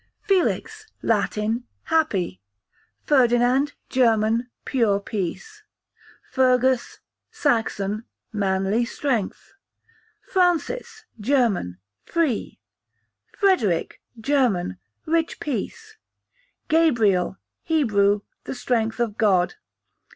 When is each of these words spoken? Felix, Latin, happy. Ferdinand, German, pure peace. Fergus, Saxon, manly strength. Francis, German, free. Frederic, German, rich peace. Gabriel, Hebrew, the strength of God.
Felix, 0.23 0.87
Latin, 1.03 1.65
happy. 1.83 2.41
Ferdinand, 3.03 3.73
German, 3.87 4.49
pure 4.65 4.99
peace. 4.99 5.61
Fergus, 6.31 7.01
Saxon, 7.29 8.05
manly 8.33 8.83
strength. 8.83 9.53
Francis, 10.23 11.05
German, 11.19 11.77
free. 12.03 12.59
Frederic, 13.37 14.01
German, 14.19 14.79
rich 15.05 15.39
peace. 15.39 15.97
Gabriel, 16.67 17.37
Hebrew, 17.61 18.21
the 18.45 18.55
strength 18.55 18.99
of 18.99 19.19
God. 19.19 19.53